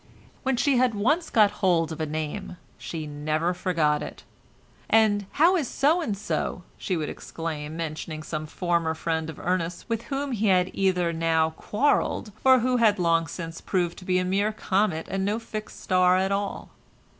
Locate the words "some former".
8.23-8.95